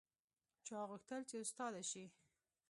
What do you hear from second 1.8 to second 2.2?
شي